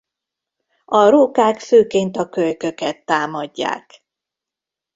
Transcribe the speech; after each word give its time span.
A 0.85 1.09
rókák 1.09 1.59
főként 1.59 2.17
a 2.17 2.29
kölyköket 2.29 3.05
támadják. 3.05 4.03